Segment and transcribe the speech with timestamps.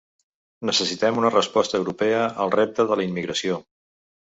[0.69, 3.65] Necessitem una resposta europea al repte de la immigració.